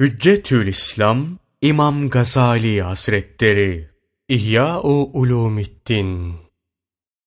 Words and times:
Hüccetül 0.00 0.66
İslam 0.66 1.26
İmam 1.62 2.10
Gazali 2.10 2.82
Hazretleri 2.82 3.88
İhya-u 4.28 5.10
Ulumiddin 5.12 6.34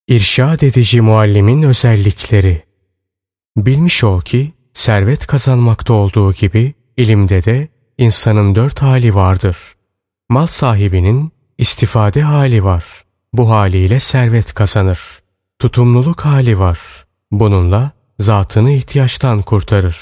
İrşad 0.08 0.62
edici 0.62 1.02
muallimin 1.02 1.62
özellikleri 1.62 2.64
Bilmiş 3.58 4.04
ol 4.04 4.22
ki 4.22 4.54
servet 4.74 5.28
kazanmakta 5.28 5.94
olduğu 5.94 6.34
gibi 6.34 6.74
ilimde 6.98 7.46
de 7.46 7.68
insanın 7.98 8.56
dört 8.56 8.82
hali 8.82 9.16
vardır. 9.16 9.58
Mal 10.30 10.48
sahibinin 10.48 11.32
istifade 11.58 12.22
hali 12.22 12.64
var. 12.64 12.86
Bu 13.34 13.50
haliyle 13.50 14.00
servet 14.00 14.54
kazanır. 14.54 15.20
Tutumluluk 15.60 16.22
hali 16.22 16.60
var. 16.60 16.80
Bununla 17.32 17.92
zatını 18.20 18.72
ihtiyaçtan 18.72 19.42
kurtarır. 19.42 19.98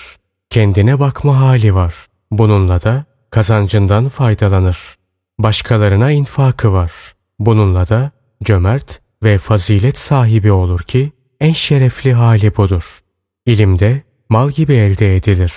Kendine 0.50 1.00
bakma 1.00 1.39
hali 1.39 1.75
var. 1.75 1.95
Bununla 2.32 2.82
da 2.82 3.05
kazancından 3.30 4.10
faydalanır. 4.10 4.96
Başkalarına 5.39 6.11
infakı 6.11 6.74
var. 6.74 6.92
Bununla 7.39 7.88
da 7.88 8.11
cömert 8.43 9.02
ve 9.24 9.38
fazilet 9.38 10.00
sahibi 10.00 10.52
olur 10.52 10.80
ki 10.80 11.11
en 11.39 11.54
şerefli 11.54 12.14
hali 12.14 12.56
budur. 12.57 13.00
İlimde 13.46 14.04
mal 14.30 14.50
gibi 14.50 14.74
elde 14.74 15.16
edilir. 15.16 15.54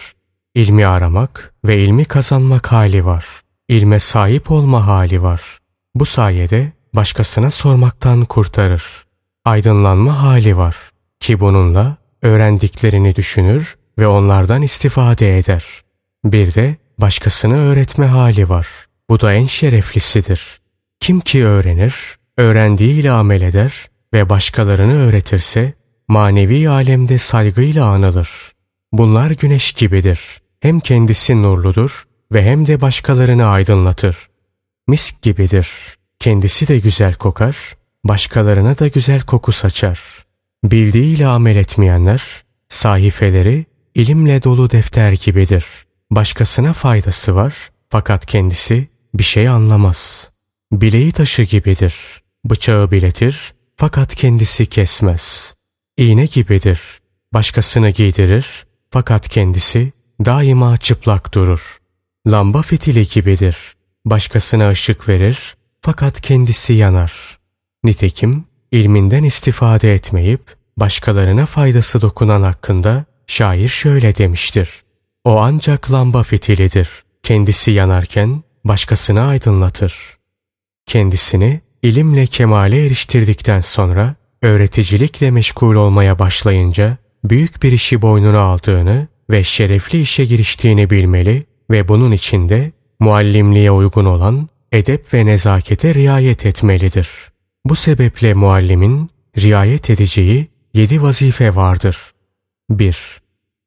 İlmi 0.54 0.86
aramak 0.86 1.54
ve 1.64 1.78
ilmi 1.84 2.04
kazanmak 2.04 2.72
hali 2.72 3.04
var. 3.04 3.26
İlme 3.68 4.00
sahip 4.00 4.50
olma 4.50 4.86
hali 4.86 5.22
var. 5.22 5.58
Bu 5.94 6.06
sayede 6.06 6.72
başkasına 6.94 7.50
sormaktan 7.50 8.24
kurtarır. 8.24 8.84
Aydınlanma 9.44 10.22
hali 10.22 10.56
var 10.56 10.76
ki 11.20 11.40
bununla 11.40 11.96
öğrendiklerini 12.22 13.16
düşünür 13.16 13.76
ve 13.98 14.06
onlardan 14.06 14.62
istifade 14.62 15.38
eder. 15.38 15.64
Bir 16.24 16.54
de 16.54 16.76
başkasını 16.98 17.56
öğretme 17.58 18.06
hali 18.06 18.48
var. 18.48 18.68
Bu 19.10 19.20
da 19.20 19.34
en 19.34 19.46
şereflisidir. 19.46 20.58
Kim 21.00 21.20
ki 21.20 21.46
öğrenir, 21.46 21.94
öğrendiğiyle 22.36 23.10
amel 23.10 23.42
eder 23.42 23.86
ve 24.12 24.28
başkalarını 24.28 24.94
öğretirse 24.94 25.72
manevi 26.08 26.68
alemde 26.68 27.18
saygıyla 27.18 27.84
anılır. 27.84 28.30
Bunlar 28.92 29.30
güneş 29.30 29.72
gibidir. 29.72 30.20
Hem 30.60 30.80
kendisi 30.80 31.42
nurludur 31.42 32.04
ve 32.32 32.44
hem 32.44 32.66
de 32.66 32.80
başkalarını 32.80 33.46
aydınlatır. 33.46 34.16
Misk 34.88 35.22
gibidir. 35.22 35.68
Kendisi 36.18 36.68
de 36.68 36.78
güzel 36.78 37.14
kokar, 37.14 37.56
başkalarına 38.04 38.78
da 38.78 38.88
güzel 38.88 39.20
koku 39.20 39.52
saçar. 39.52 40.00
Bildiğiyle 40.64 41.26
amel 41.26 41.56
etmeyenler, 41.56 42.22
sahifeleri 42.68 43.66
ilimle 43.94 44.42
dolu 44.42 44.70
defter 44.70 45.12
gibidir. 45.12 45.64
Başkasına 46.10 46.72
faydası 46.72 47.34
var 47.34 47.70
fakat 47.90 48.26
kendisi 48.26 48.88
bir 49.14 49.22
şey 49.22 49.48
anlamaz. 49.48 50.30
Bileği 50.72 51.12
taşı 51.12 51.42
gibidir. 51.42 51.94
Bıçağı 52.44 52.90
biletir 52.90 53.54
fakat 53.76 54.14
kendisi 54.14 54.66
kesmez. 54.66 55.54
İğne 55.96 56.26
gibidir. 56.26 56.80
Başkasını 57.32 57.90
giydirir 57.90 58.66
fakat 58.90 59.28
kendisi 59.28 59.92
daima 60.24 60.76
çıplak 60.76 61.34
durur. 61.34 61.78
Lamba 62.26 62.62
fitili 62.62 63.08
gibidir. 63.08 63.56
Başkasına 64.04 64.70
ışık 64.70 65.08
verir 65.08 65.56
fakat 65.82 66.20
kendisi 66.20 66.72
yanar. 66.72 67.38
Nitekim 67.84 68.44
ilminden 68.72 69.24
istifade 69.24 69.94
etmeyip 69.94 70.56
başkalarına 70.76 71.46
faydası 71.46 72.00
dokunan 72.00 72.42
hakkında 72.42 73.04
şair 73.26 73.68
şöyle 73.68 74.16
demiştir. 74.16 74.68
O 75.24 75.38
ancak 75.40 75.92
lamba 75.92 76.22
fitilidir. 76.22 76.88
Kendisi 77.22 77.70
yanarken 77.70 78.42
başkasını 78.64 79.26
aydınlatır. 79.26 80.16
Kendisini 80.86 81.60
ilimle 81.82 82.26
kemale 82.26 82.86
eriştirdikten 82.86 83.60
sonra 83.60 84.14
öğreticilikle 84.42 85.30
meşgul 85.30 85.74
olmaya 85.74 86.18
başlayınca 86.18 86.96
büyük 87.24 87.62
bir 87.62 87.72
işi 87.72 88.02
boynuna 88.02 88.40
aldığını 88.40 89.08
ve 89.30 89.44
şerefli 89.44 90.00
işe 90.00 90.24
giriştiğini 90.24 90.90
bilmeli 90.90 91.46
ve 91.70 91.88
bunun 91.88 92.12
içinde 92.12 92.72
muallimliğe 93.00 93.70
uygun 93.70 94.04
olan 94.04 94.48
edep 94.72 95.14
ve 95.14 95.26
nezakete 95.26 95.94
riayet 95.94 96.46
etmelidir. 96.46 97.08
Bu 97.64 97.76
sebeple 97.76 98.34
muallimin 98.34 99.10
riayet 99.38 99.90
edeceği 99.90 100.48
yedi 100.74 101.02
vazife 101.02 101.54
vardır. 101.54 101.98
1. 102.70 103.20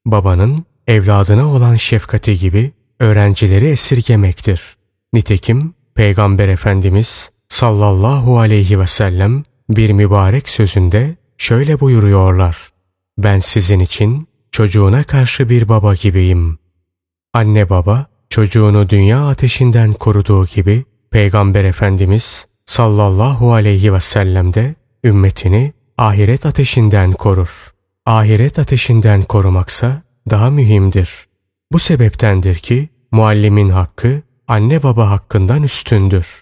Babanın 0.05 0.65
evladına 0.91 1.53
olan 1.53 1.75
şefkati 1.75 2.37
gibi 2.37 2.71
öğrencileri 2.99 3.67
esirgemektir. 3.67 4.61
Nitekim 5.13 5.73
Peygamber 5.95 6.49
Efendimiz 6.49 7.31
sallallahu 7.49 8.39
aleyhi 8.39 8.79
ve 8.79 8.87
sellem 8.87 9.43
bir 9.69 9.91
mübarek 9.91 10.49
sözünde 10.49 11.15
şöyle 11.37 11.79
buyuruyorlar. 11.79 12.69
Ben 13.17 13.39
sizin 13.39 13.79
için 13.79 14.27
çocuğuna 14.51 15.03
karşı 15.03 15.49
bir 15.49 15.69
baba 15.69 15.95
gibiyim. 15.95 16.59
Anne 17.33 17.69
baba 17.69 18.05
çocuğunu 18.29 18.89
dünya 18.89 19.27
ateşinden 19.27 19.93
koruduğu 19.93 20.45
gibi 20.45 20.85
Peygamber 21.11 21.63
Efendimiz 21.63 22.47
sallallahu 22.65 23.53
aleyhi 23.53 23.93
ve 23.93 23.99
sellem 23.99 24.53
de 24.53 24.75
ümmetini 25.03 25.73
ahiret 25.97 26.45
ateşinden 26.45 27.11
korur. 27.11 27.71
Ahiret 28.05 28.59
ateşinden 28.59 29.23
korumaksa 29.23 30.01
daha 30.29 30.49
mühimdir. 30.49 31.09
Bu 31.71 31.79
sebeptendir 31.79 32.55
ki 32.55 32.89
muallimin 33.11 33.69
hakkı 33.69 34.21
anne 34.47 34.83
baba 34.83 35.09
hakkından 35.09 35.63
üstündür. 35.63 36.41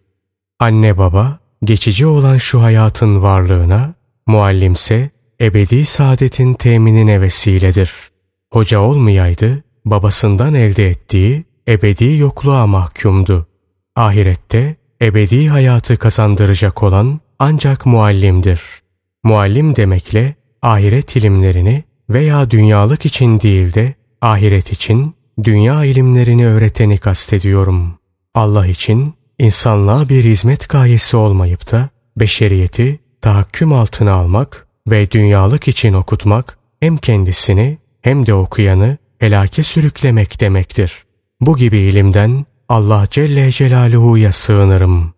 Anne 0.60 0.98
baba 0.98 1.40
geçici 1.64 2.06
olan 2.06 2.38
şu 2.38 2.62
hayatın 2.62 3.22
varlığına, 3.22 3.94
muallimse 4.28 5.10
ebedi 5.42 5.86
saadetin 5.86 6.54
teminine 6.54 7.22
vesiledir. 7.22 7.94
Hoca 8.52 8.80
olmayaydı, 8.80 9.64
babasından 9.86 10.54
elde 10.54 10.90
ettiği 10.90 11.46
ebedi 11.68 12.18
yokluğa 12.18 12.68
mahkumdu. 12.68 13.48
Ahirette 13.96 14.76
ebedi 15.02 15.50
hayatı 15.50 15.98
kazandıracak 15.98 16.84
olan 16.84 17.20
ancak 17.40 17.86
muallimdir. 17.86 18.62
Muallim 19.24 19.76
demekle 19.76 20.36
ahiret 20.62 21.16
ilimlerini 21.16 21.84
veya 22.10 22.52
dünyalık 22.52 23.06
için 23.06 23.40
değil 23.40 23.74
de 23.74 23.94
ahiret 24.22 24.72
için 24.72 25.16
dünya 25.44 25.86
ilimlerini 25.86 26.48
öğreteni 26.48 26.98
kastediyorum. 26.98 27.94
Allah 28.36 28.68
için 28.68 29.14
insanlığa 29.40 30.10
bir 30.10 30.24
hizmet 30.24 30.70
gayesi 30.70 31.18
olmayıp 31.18 31.72
da 31.72 31.90
beşeriyeti 32.18 33.00
tahakküm 33.22 33.74
altına 33.74 34.12
almak 34.12 34.68
ve 34.88 35.12
dünyalık 35.12 35.68
için 35.68 35.94
okutmak 35.94 36.58
hem 36.80 36.98
kendisini 36.98 37.78
hem 38.02 38.26
de 38.26 38.34
okuyanı 38.34 38.98
helake 39.20 39.64
sürüklemek 39.64 40.42
demektir. 40.42 40.94
Bu 41.42 41.58
gibi 41.58 41.78
ilimden 41.78 42.46
Allah 42.70 43.08
Celle 43.12 43.52
Celaluhu'ya 43.52 44.32
sığınırım. 44.32 45.14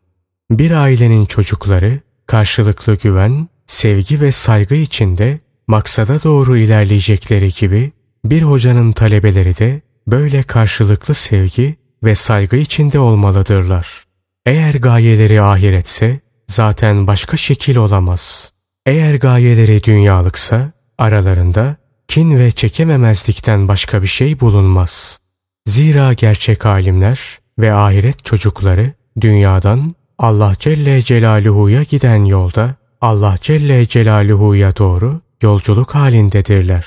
Bir 0.51 0.71
ailenin 0.71 1.25
çocukları 1.25 1.99
karşılıklı 2.25 2.95
güven, 2.95 3.47
sevgi 3.65 4.21
ve 4.21 4.31
saygı 4.31 4.75
içinde 4.75 5.39
maksada 5.71 6.23
doğru 6.23 6.57
ilerleyecekleri 6.57 7.49
gibi 7.59 7.91
bir 8.25 8.41
hocanın 8.41 8.91
talebeleri 8.91 9.57
de 9.57 9.81
böyle 10.07 10.43
karşılıklı 10.43 11.13
sevgi 11.13 11.75
ve 12.03 12.15
saygı 12.15 12.55
içinde 12.55 12.99
olmalıdırlar. 12.99 14.03
Eğer 14.45 14.73
gayeleri 14.73 15.41
ahiretse 15.41 16.19
zaten 16.47 17.07
başka 17.07 17.37
şekil 17.37 17.75
olamaz. 17.75 18.51
Eğer 18.85 19.15
gayeleri 19.15 19.83
dünyalıksa 19.83 20.71
aralarında 20.97 21.75
kin 22.07 22.39
ve 22.39 22.51
çekememezlikten 22.51 23.67
başka 23.67 24.01
bir 24.01 24.07
şey 24.07 24.39
bulunmaz. 24.39 25.19
Zira 25.65 26.13
gerçek 26.13 26.65
alimler 26.65 27.39
ve 27.59 27.73
ahiret 27.73 28.25
çocukları 28.25 28.93
dünyadan 29.21 29.95
Allah 30.19 30.53
Celle 30.59 31.01
Celaluhu'ya 31.01 31.83
giden 31.83 32.25
yolda 32.25 32.75
Allah 33.01 33.35
Celle 33.41 33.87
Celaluhu'ya 33.87 34.77
doğru 34.77 35.21
yolculuk 35.41 35.95
halindedirler. 35.95 36.85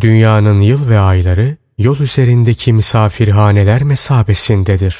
Dünyanın 0.00 0.60
yıl 0.60 0.88
ve 0.88 0.98
ayları 0.98 1.56
yol 1.78 1.98
üzerindeki 1.98 2.72
misafirhaneler 2.72 3.82
mesabesindedir. 3.82 4.96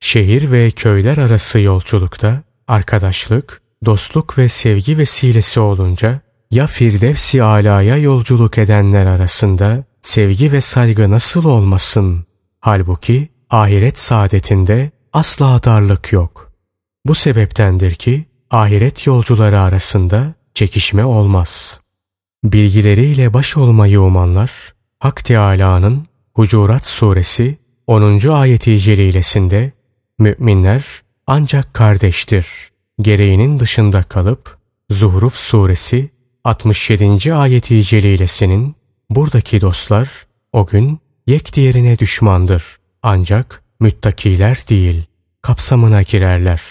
Şehir 0.00 0.52
ve 0.52 0.70
köyler 0.70 1.16
arası 1.16 1.60
yolculukta 1.60 2.42
arkadaşlık, 2.68 3.62
dostluk 3.84 4.38
ve 4.38 4.48
sevgi 4.48 4.98
vesilesi 4.98 5.60
olunca 5.60 6.20
ya 6.50 6.66
Firdevsi 6.66 7.42
alaya 7.42 7.96
yolculuk 7.96 8.58
edenler 8.58 9.06
arasında 9.06 9.84
sevgi 10.02 10.52
ve 10.52 10.60
saygı 10.60 11.10
nasıl 11.10 11.44
olmasın? 11.44 12.26
Halbuki 12.60 13.28
ahiret 13.50 13.98
saadetinde 13.98 14.90
asla 15.12 15.62
darlık 15.64 16.12
yok. 16.12 16.52
Bu 17.06 17.14
sebeptendir 17.14 17.94
ki 17.94 18.24
ahiret 18.50 19.06
yolcuları 19.06 19.60
arasında 19.60 20.34
çekişme 20.54 21.04
olmaz. 21.04 21.80
Bilgileriyle 22.44 23.34
baş 23.34 23.56
olmayı 23.56 24.00
umanlar, 24.00 24.74
Hak 24.98 25.24
Teâlâ'nın 25.24 26.06
Hucurat 26.34 26.86
Suresi 26.86 27.58
10. 27.86 28.28
ayeti 28.28 28.80
celilesinde 28.80 29.72
müminler 30.18 30.84
ancak 31.26 31.74
kardeştir. 31.74 32.46
Gereğinin 33.00 33.60
dışında 33.60 34.02
kalıp 34.02 34.58
Zuhruf 34.90 35.34
suresi 35.34 36.10
67. 36.44 37.34
ayeti 37.34 37.82
celilesinin 37.82 38.76
buradaki 39.10 39.60
dostlar 39.60 40.26
o 40.52 40.66
gün 40.66 40.98
yek 41.26 41.54
diğerine 41.54 41.98
düşmandır. 41.98 42.64
Ancak 43.02 43.62
müttakiler 43.80 44.64
değil, 44.68 45.04
kapsamına 45.42 46.02
girerler. 46.02 46.62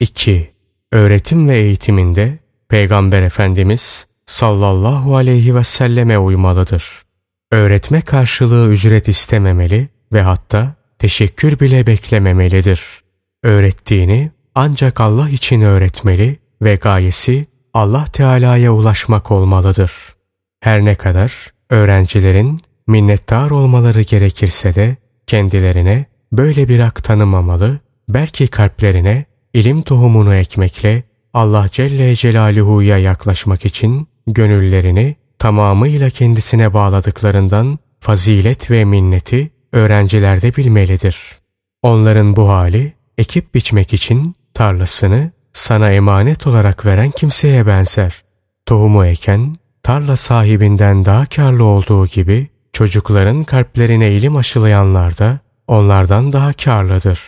2. 0.00 0.54
Öğretim 0.92 1.48
ve 1.48 1.58
eğitiminde 1.58 2.38
Peygamber 2.68 3.22
Efendimiz 3.22 4.06
sallallahu 4.26 5.16
aleyhi 5.16 5.54
ve 5.54 5.64
selleme 5.64 6.18
uymalıdır. 6.18 7.02
Öğretme 7.52 8.00
karşılığı 8.00 8.68
ücret 8.68 9.08
istememeli 9.08 9.88
ve 10.12 10.22
hatta 10.22 10.74
teşekkür 10.98 11.60
bile 11.60 11.86
beklememelidir. 11.86 12.82
Öğrettiğini 13.42 14.30
ancak 14.54 15.00
Allah 15.00 15.28
için 15.28 15.60
öğretmeli 15.60 16.38
ve 16.62 16.74
gayesi 16.74 17.46
Allah 17.74 18.04
Teala'ya 18.04 18.72
ulaşmak 18.72 19.30
olmalıdır. 19.30 19.92
Her 20.60 20.84
ne 20.84 20.94
kadar 20.94 21.32
öğrencilerin 21.70 22.60
minnettar 22.86 23.50
olmaları 23.50 24.02
gerekirse 24.02 24.74
de 24.74 24.96
kendilerine 25.26 26.06
böyle 26.32 26.68
bir 26.68 26.78
hak 26.78 27.04
tanımamalı, 27.04 27.78
belki 28.08 28.48
kalplerine 28.48 29.24
ilim 29.54 29.82
tohumunu 29.82 30.34
ekmekle 30.34 31.02
Allah 31.34 31.68
Celle 31.72 32.14
Celaluhu'ya 32.16 32.98
yaklaşmak 32.98 33.64
için 33.64 34.08
gönüllerini 34.26 35.16
tamamıyla 35.38 36.10
kendisine 36.10 36.74
bağladıklarından 36.74 37.78
fazilet 38.00 38.70
ve 38.70 38.84
minneti 38.84 39.50
öğrencilerde 39.72 40.56
bilmelidir. 40.56 41.16
Onların 41.82 42.36
bu 42.36 42.48
hali 42.48 42.92
ekip 43.18 43.54
biçmek 43.54 43.92
için 43.92 44.34
tarlasını 44.54 45.30
sana 45.52 45.90
emanet 45.92 46.46
olarak 46.46 46.86
veren 46.86 47.10
kimseye 47.10 47.66
benzer. 47.66 48.22
Tohumu 48.66 49.06
eken 49.06 49.56
tarla 49.82 50.16
sahibinden 50.16 51.04
daha 51.04 51.26
karlı 51.26 51.64
olduğu 51.64 52.06
gibi 52.06 52.48
çocukların 52.72 53.44
kalplerine 53.44 54.12
ilim 54.12 54.36
aşılayanlar 54.36 55.18
da 55.18 55.38
onlardan 55.66 56.32
daha 56.32 56.52
karlıdır. 56.52 57.20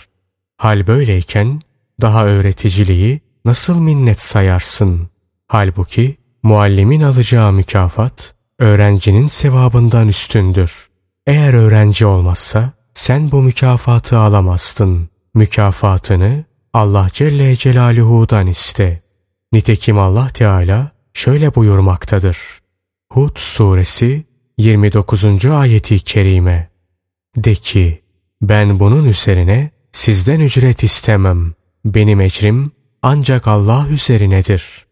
Hal 0.56 0.86
böyleyken 0.86 1.60
daha 2.00 2.26
öğreticiliği 2.26 3.20
nasıl 3.44 3.80
minnet 3.80 4.20
sayarsın? 4.20 5.08
Halbuki 5.46 6.16
muallimin 6.48 7.00
alacağı 7.00 7.52
mükafat 7.52 8.34
öğrencinin 8.58 9.28
sevabından 9.28 10.08
üstündür. 10.08 10.88
Eğer 11.26 11.54
öğrenci 11.54 12.06
olmazsa 12.06 12.72
sen 12.94 13.30
bu 13.30 13.42
mükafatı 13.42 14.18
alamazsın. 14.18 15.08
Mükafatını 15.34 16.44
Allah 16.72 17.08
Celle 17.12 17.56
Celaluhu'dan 17.56 18.46
iste. 18.46 19.02
Nitekim 19.52 19.98
Allah 19.98 20.28
Teala 20.28 20.92
şöyle 21.14 21.54
buyurmaktadır. 21.54 22.38
Hud 23.12 23.36
suresi 23.36 24.24
29. 24.58 25.46
ayeti 25.46 25.98
kerime. 25.98 26.70
De 27.36 27.54
ki, 27.54 28.02
ben 28.42 28.80
bunun 28.80 29.04
üzerine 29.04 29.70
sizden 29.92 30.40
ücret 30.40 30.82
istemem. 30.82 31.54
Benim 31.84 32.20
ecrim 32.20 32.70
ancak 33.02 33.46
Allah 33.46 33.86
üzerinedir. 33.90 34.87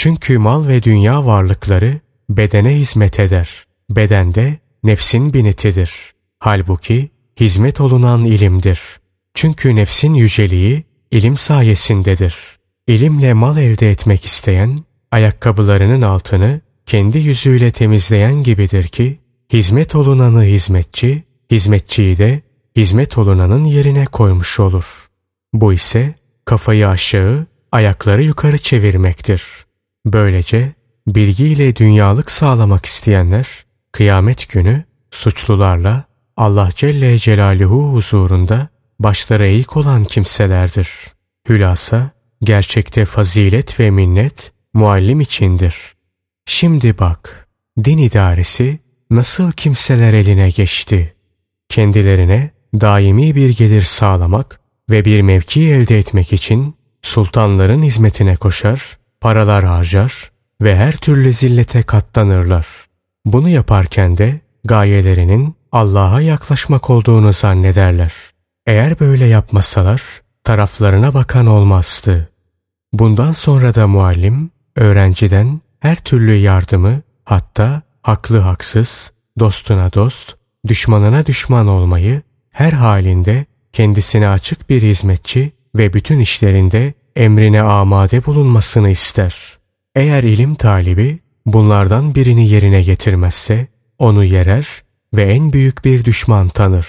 Çünkü 0.00 0.38
mal 0.38 0.68
ve 0.68 0.82
dünya 0.82 1.26
varlıkları 1.26 2.00
bedene 2.30 2.76
hizmet 2.76 3.20
eder. 3.20 3.64
Bedende 3.90 4.58
nefsin 4.84 5.34
binitidir. 5.34 5.92
Halbuki 6.38 7.10
hizmet 7.40 7.80
olunan 7.80 8.24
ilimdir. 8.24 8.80
Çünkü 9.34 9.76
nefsin 9.76 10.14
yüceliği 10.14 10.84
ilim 11.10 11.38
sayesindedir. 11.38 12.36
İlimle 12.86 13.32
mal 13.32 13.56
elde 13.56 13.90
etmek 13.90 14.24
isteyen, 14.24 14.84
ayakkabılarının 15.10 16.02
altını 16.02 16.60
kendi 16.86 17.18
yüzüyle 17.18 17.70
temizleyen 17.70 18.42
gibidir 18.42 18.88
ki, 18.88 19.18
hizmet 19.52 19.94
olunanı 19.94 20.42
hizmetçi, 20.42 21.22
hizmetçiyi 21.50 22.18
de 22.18 22.42
hizmet 22.76 23.18
olunanın 23.18 23.64
yerine 23.64 24.04
koymuş 24.04 24.60
olur. 24.60 25.08
Bu 25.52 25.72
ise 25.72 26.14
kafayı 26.44 26.88
aşağı, 26.88 27.46
ayakları 27.72 28.22
yukarı 28.22 28.58
çevirmektir. 28.58 29.69
Böylece 30.06 30.72
bilgiyle 31.06 31.76
dünyalık 31.76 32.30
sağlamak 32.30 32.86
isteyenler, 32.86 33.46
kıyamet 33.92 34.52
günü 34.52 34.84
suçlularla 35.10 36.04
Allah 36.36 36.68
Celle 36.76 37.18
Celaluhu 37.18 37.92
huzurunda 37.92 38.68
başları 38.98 39.46
eğik 39.46 39.76
olan 39.76 40.04
kimselerdir. 40.04 40.90
Hülasa, 41.48 42.10
gerçekte 42.42 43.04
fazilet 43.04 43.80
ve 43.80 43.90
minnet 43.90 44.52
muallim 44.74 45.20
içindir. 45.20 45.74
Şimdi 46.46 46.98
bak, 46.98 47.48
din 47.84 47.98
idaresi 47.98 48.78
nasıl 49.10 49.52
kimseler 49.52 50.12
eline 50.12 50.50
geçti. 50.50 51.14
Kendilerine 51.68 52.50
daimi 52.74 53.34
bir 53.34 53.56
gelir 53.56 53.82
sağlamak 53.82 54.60
ve 54.90 55.04
bir 55.04 55.22
mevki 55.22 55.70
elde 55.70 55.98
etmek 55.98 56.32
için 56.32 56.74
sultanların 57.02 57.82
hizmetine 57.82 58.36
koşar, 58.36 58.98
paralar 59.20 59.64
harcar 59.64 60.30
ve 60.60 60.76
her 60.76 60.92
türlü 60.92 61.32
zillete 61.32 61.82
katlanırlar. 61.82 62.66
Bunu 63.24 63.48
yaparken 63.48 64.16
de 64.16 64.40
gayelerinin 64.64 65.56
Allah'a 65.72 66.20
yaklaşmak 66.20 66.90
olduğunu 66.90 67.32
zannederler. 67.32 68.12
Eğer 68.66 69.00
böyle 69.00 69.26
yapmasalar 69.26 70.02
taraflarına 70.44 71.14
bakan 71.14 71.46
olmazdı. 71.46 72.28
Bundan 72.92 73.32
sonra 73.32 73.74
da 73.74 73.88
muallim 73.88 74.50
öğrenciden 74.76 75.60
her 75.80 75.96
türlü 75.96 76.34
yardımı 76.34 77.02
hatta 77.24 77.82
haklı 78.02 78.38
haksız, 78.38 79.12
dostuna 79.38 79.92
dost, 79.92 80.36
düşmanına 80.68 81.26
düşman 81.26 81.66
olmayı 81.66 82.22
her 82.50 82.72
halinde 82.72 83.46
kendisine 83.72 84.28
açık 84.28 84.70
bir 84.70 84.82
hizmetçi 84.82 85.52
ve 85.74 85.92
bütün 85.92 86.18
işlerinde 86.18 86.94
emrine 87.16 87.62
amade 87.62 88.26
bulunmasını 88.26 88.90
ister. 88.90 89.58
Eğer 89.94 90.22
ilim 90.22 90.54
talibi 90.54 91.18
bunlardan 91.46 92.14
birini 92.14 92.48
yerine 92.48 92.82
getirmezse 92.82 93.66
onu 93.98 94.24
yerer 94.24 94.66
ve 95.14 95.22
en 95.22 95.52
büyük 95.52 95.84
bir 95.84 96.04
düşman 96.04 96.48
tanır. 96.48 96.86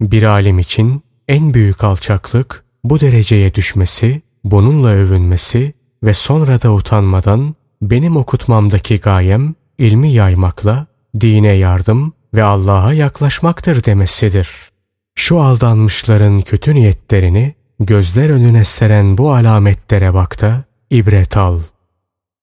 Bir 0.00 0.22
alim 0.22 0.58
için 0.58 1.02
en 1.28 1.54
büyük 1.54 1.84
alçaklık 1.84 2.64
bu 2.84 3.00
dereceye 3.00 3.54
düşmesi, 3.54 4.22
bununla 4.44 4.88
övünmesi 4.88 5.72
ve 6.02 6.14
sonra 6.14 6.62
da 6.62 6.72
utanmadan 6.72 7.54
benim 7.82 8.16
okutmamdaki 8.16 9.00
gayem 9.00 9.54
ilmi 9.78 10.12
yaymakla 10.12 10.86
dine 11.20 11.52
yardım 11.52 12.12
ve 12.34 12.42
Allah'a 12.42 12.92
yaklaşmaktır 12.92 13.84
demesidir. 13.84 14.48
Şu 15.14 15.40
aldanmışların 15.40 16.40
kötü 16.40 16.74
niyetlerini 16.74 17.54
gözler 17.80 18.30
önüne 18.30 18.64
seren 18.64 19.18
bu 19.18 19.32
alametlere 19.34 20.14
bak 20.14 20.40
da 20.40 20.64
ibret 20.90 21.36
al. 21.36 21.60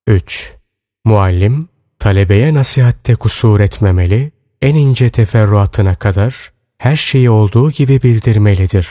3. 0.08 0.54
Muallim, 1.06 1.68
talebeye 2.00 2.54
nasihatte 2.54 3.16
kusur 3.16 3.60
etmemeli, 3.60 4.32
en 4.62 4.76
ince 4.76 5.10
teferruatına 5.10 5.96
kadar 5.96 6.52
her 6.78 6.96
şeyi 6.96 7.30
olduğu 7.30 7.72
gibi 7.72 8.04
bildirmelidir. 8.04 8.88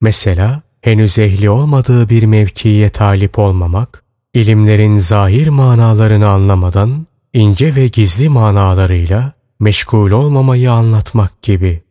Mesela 0.00 0.62
henüz 0.80 1.18
ehli 1.18 1.50
olmadığı 1.50 2.08
bir 2.08 2.22
mevkiye 2.22 2.90
talip 2.90 3.38
olmamak, 3.38 4.04
ilimlerin 4.34 4.98
zahir 4.98 5.48
manalarını 5.48 6.28
anlamadan 6.28 7.06
ince 7.32 7.74
ve 7.74 7.86
gizli 7.86 8.28
manalarıyla 8.28 9.32
meşgul 9.60 10.10
olmamayı 10.10 10.72
anlatmak 10.72 11.42
gibi. 11.42 11.82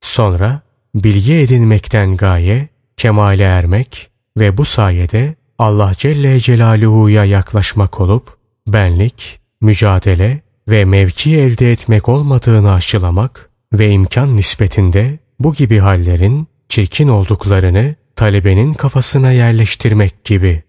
Sonra 0.00 0.60
bilgi 0.94 1.34
edinmekten 1.34 2.16
gaye, 2.16 2.68
kemale 2.96 3.42
ermek 3.42 4.10
ve 4.38 4.56
bu 4.56 4.64
sayede 4.64 5.34
Allah 5.58 5.92
Celle 5.98 6.40
Celaluhu'ya 6.40 7.24
yaklaşmak 7.24 8.00
olup 8.00 8.36
benlik, 8.66 9.40
mücadele 9.60 10.40
ve 10.68 10.84
mevki 10.84 11.38
elde 11.38 11.72
etmek 11.72 12.08
olmadığını 12.08 12.72
aşılamak 12.72 13.50
ve 13.72 13.90
imkan 13.90 14.36
nispetinde 14.36 15.18
bu 15.40 15.52
gibi 15.52 15.78
hallerin 15.78 16.46
çirkin 16.68 17.08
olduklarını 17.08 17.94
talebenin 18.16 18.74
kafasına 18.74 19.32
yerleştirmek 19.32 20.24
gibi. 20.24 20.62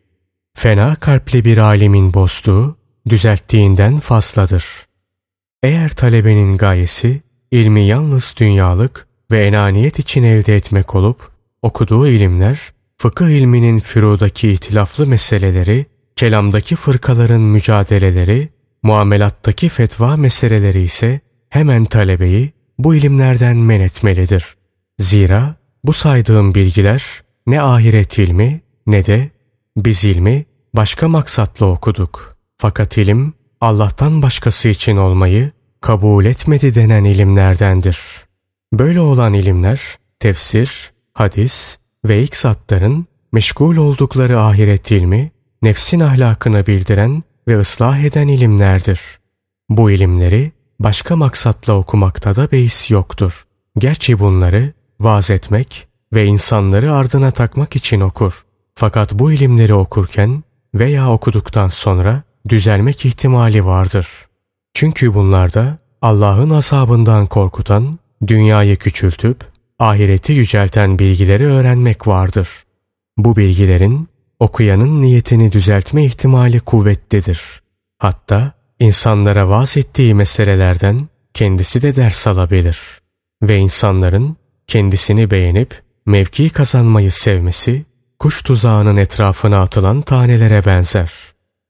Fena 0.55 0.95
kalpli 0.95 1.45
bir 1.45 1.57
alimin 1.57 2.13
bozduğu, 2.13 2.77
düzelttiğinden 3.09 3.99
fazladır. 3.99 4.65
Eğer 5.63 5.89
talebenin 5.89 6.57
gayesi 6.57 7.21
ilmi 7.51 7.87
yalnız 7.87 8.35
dünyalık 8.37 9.07
ve 9.31 9.45
enaniyet 9.45 9.99
için 9.99 10.23
elde 10.23 10.55
etmek 10.55 10.95
olup 10.95 11.32
okuduğu 11.63 12.07
ilimler 12.07 12.59
fıkıh 12.97 13.29
ilminin 13.29 13.79
fürudaki 13.79 14.51
itilaflı 14.51 15.07
meseleleri, 15.07 15.85
kelamdaki 16.15 16.75
fırkaların 16.75 17.41
mücadeleleri, 17.41 18.49
muamelattaki 18.83 19.69
fetva 19.69 20.17
meseleleri 20.17 20.81
ise 20.81 21.19
hemen 21.49 21.85
talebeyi 21.85 22.53
bu 22.77 22.95
ilimlerden 22.95 23.57
men 23.57 23.79
etmelidir. 23.79 24.45
Zira 24.99 25.55
bu 25.83 25.93
saydığım 25.93 26.55
bilgiler 26.55 27.03
ne 27.47 27.61
ahiret 27.61 28.19
ilmi 28.19 28.61
ne 28.87 29.05
de 29.05 29.29
biz 29.77 30.03
ilmi 30.03 30.45
başka 30.73 31.09
maksatla 31.09 31.65
okuduk. 31.65 32.37
Fakat 32.57 32.97
ilim 32.97 33.33
Allah'tan 33.61 34.21
başkası 34.21 34.69
için 34.69 34.97
olmayı 34.97 35.51
kabul 35.81 36.25
etmedi 36.25 36.75
denen 36.75 37.03
ilimlerdendir. 37.03 37.99
Böyle 38.73 38.99
olan 38.99 39.33
ilimler 39.33 39.81
tefsir, 40.19 40.92
hadis 41.13 41.77
ve 42.05 42.21
ilk 42.21 42.35
zatların 42.35 43.07
meşgul 43.31 43.77
oldukları 43.77 44.39
ahiret 44.39 44.91
ilmi, 44.91 45.31
nefsin 45.61 45.99
ahlakını 45.99 46.65
bildiren 46.65 47.23
ve 47.47 47.59
ıslah 47.59 47.99
eden 47.99 48.27
ilimlerdir. 48.27 49.01
Bu 49.69 49.91
ilimleri 49.91 50.51
başka 50.79 51.15
maksatla 51.15 51.73
okumakta 51.73 52.35
da 52.35 52.51
beis 52.51 52.91
yoktur. 52.91 53.43
Gerçi 53.77 54.19
bunları 54.19 54.73
vaaz 54.99 55.29
etmek 55.29 55.87
ve 56.13 56.25
insanları 56.25 56.93
ardına 56.93 57.31
takmak 57.31 57.75
için 57.75 58.01
okur. 58.01 58.43
Fakat 58.75 59.13
bu 59.13 59.31
ilimleri 59.31 59.73
okurken 59.73 60.43
veya 60.75 61.11
okuduktan 61.11 61.67
sonra 61.67 62.23
düzelmek 62.49 63.05
ihtimali 63.05 63.65
vardır. 63.65 64.07
Çünkü 64.73 65.13
bunlarda 65.13 65.77
Allah'ın 66.01 66.49
azabından 66.49 67.27
korkutan, 67.27 67.99
dünyayı 68.27 68.77
küçültüp 68.77 69.52
ahireti 69.89 70.33
yücelten 70.33 70.99
bilgileri 70.99 71.45
öğrenmek 71.45 72.07
vardır. 72.07 72.49
Bu 73.17 73.35
bilgilerin 73.35 74.09
okuyanın 74.39 75.01
niyetini 75.01 75.51
düzeltme 75.51 76.05
ihtimali 76.05 76.59
kuvvetlidir. 76.59 77.41
Hatta 77.97 78.51
insanlara 78.79 79.49
vaaz 79.49 79.77
ettiği 79.77 80.15
meselelerden 80.15 81.07
kendisi 81.33 81.81
de 81.81 81.95
ders 81.95 82.27
alabilir. 82.27 82.79
Ve 83.43 83.57
insanların 83.57 84.37
kendisini 84.67 85.31
beğenip 85.31 85.81
mevki 86.05 86.49
kazanmayı 86.49 87.11
sevmesi, 87.11 87.85
kuş 88.19 88.41
tuzağının 88.41 88.97
etrafına 88.97 89.61
atılan 89.61 90.01
tanelere 90.01 90.65
benzer. 90.65 91.11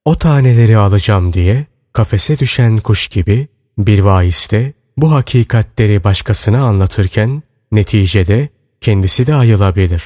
O 0.06 0.18
taneleri 0.18 0.78
alacağım 0.78 1.34
diye 1.34 1.66
kafese 1.94 2.40
düşen 2.40 2.78
kuş 2.78 3.08
gibi 3.08 3.48
bir 3.78 4.00
vaiz 4.00 4.48
de 4.52 4.74
bu 4.98 5.12
hakikatleri 5.12 6.04
başkasına 6.04 6.64
anlatırken 6.64 7.44
neticede 7.76 8.50
kendisi 8.82 9.28
de 9.28 9.36
ayılabilir. 9.36 10.04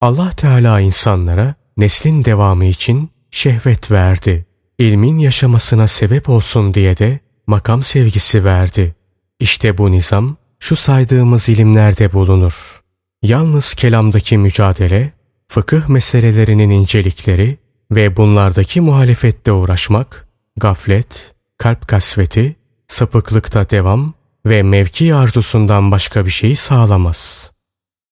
Allah 0.00 0.30
Teala 0.30 0.80
insanlara 0.80 1.54
neslin 1.76 2.24
devamı 2.24 2.64
için 2.64 3.10
şehvet 3.30 3.90
verdi. 3.90 4.46
İlmin 4.78 5.18
yaşamasına 5.18 5.88
sebep 5.88 6.28
olsun 6.28 6.74
diye 6.74 6.98
de 6.98 7.20
makam 7.46 7.82
sevgisi 7.82 8.44
verdi. 8.44 8.94
İşte 9.40 9.78
bu 9.78 9.92
nizam 9.92 10.36
şu 10.58 10.76
saydığımız 10.76 11.48
ilimlerde 11.48 12.12
bulunur. 12.12 12.82
Yalnız 13.22 13.74
kelamdaki 13.74 14.38
mücadele, 14.38 15.12
fıkıh 15.48 15.88
meselelerinin 15.88 16.70
incelikleri 16.70 17.58
ve 17.90 18.16
bunlardaki 18.16 18.80
muhalefette 18.80 19.52
uğraşmak, 19.52 20.28
gaflet, 20.56 21.34
kalp 21.58 21.88
kasveti, 21.88 22.56
sapıklıkta 22.88 23.70
devam 23.70 24.14
ve 24.46 24.62
mevki 24.62 25.14
arzusundan 25.14 25.90
başka 25.90 26.26
bir 26.26 26.30
şey 26.30 26.56
sağlamaz. 26.56 27.50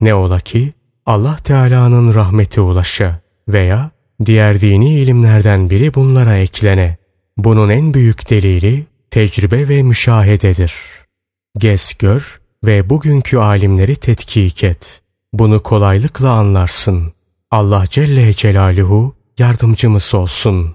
Ne 0.01 0.15
ola 0.15 0.41
ki 0.41 0.73
Allah 1.07 1.37
Teala'nın 1.37 2.15
rahmeti 2.15 2.61
ulaşa 2.61 3.21
veya 3.49 3.91
diğer 4.25 4.61
dini 4.61 4.95
ilimlerden 4.99 5.71
biri 5.71 5.95
bunlara 5.95 6.37
eklene. 6.37 6.97
Bunun 7.37 7.69
en 7.69 7.95
büyük 7.95 8.31
delili 8.31 8.87
tecrübe 9.11 9.69
ve 9.69 9.83
müşahededir. 9.83 10.75
Gez 11.59 11.93
gör 11.99 12.41
ve 12.65 12.91
bugünkü 12.91 13.37
alimleri 13.37 13.97
tetkik 13.97 14.65
et. 14.65 15.03
Bunu 15.33 15.63
kolaylıkla 15.63 16.31
anlarsın. 16.31 17.13
Allah 17.51 17.85
Celle 17.91 18.33
Celaluhu 18.33 19.15
yardımcımız 19.39 20.15
olsun. 20.15 20.75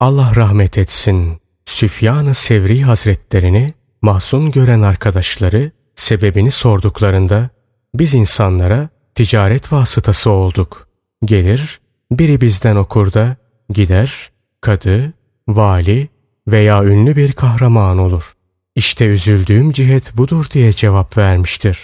Allah 0.00 0.32
rahmet 0.36 0.78
etsin. 0.78 1.40
Süfyan-ı 1.66 2.34
Sevri 2.34 2.82
Hazretlerini 2.82 3.74
mahzun 4.02 4.50
gören 4.50 4.82
arkadaşları 4.82 5.70
sebebini 5.96 6.50
sorduklarında 6.50 7.50
biz 7.94 8.14
insanlara 8.14 8.88
ticaret 9.14 9.72
vasıtası 9.72 10.30
olduk. 10.30 10.88
Gelir, 11.24 11.80
biri 12.10 12.40
bizden 12.40 12.76
okur 12.76 13.12
da 13.12 13.36
gider, 13.70 14.30
kadı, 14.60 15.12
vali 15.48 16.08
veya 16.48 16.84
ünlü 16.84 17.16
bir 17.16 17.32
kahraman 17.32 17.98
olur. 17.98 18.32
İşte 18.74 19.06
üzüldüğüm 19.06 19.72
cihet 19.72 20.16
budur 20.16 20.46
diye 20.52 20.72
cevap 20.72 21.18
vermiştir. 21.18 21.78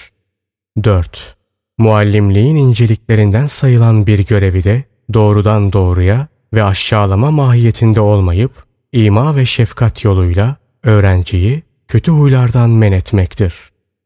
4. 0.84 1.36
Muallimliğin 1.78 2.56
inceliklerinden 2.56 3.46
sayılan 3.46 4.06
bir 4.06 4.26
görevi 4.26 4.64
de 4.64 4.84
doğrudan 5.14 5.72
doğruya 5.72 6.28
ve 6.54 6.64
aşağılama 6.64 7.30
mahiyetinde 7.30 8.00
olmayıp 8.00 8.64
ima 8.92 9.36
ve 9.36 9.46
şefkat 9.46 10.04
yoluyla 10.04 10.56
öğrenciyi 10.82 11.62
kötü 11.92 12.10
huylardan 12.12 12.70
men 12.70 12.92
etmektir. 12.92 13.54